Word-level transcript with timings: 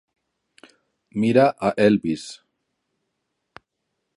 Mira 1.19 1.45
a 1.67 1.71
Elvis. 1.85 2.25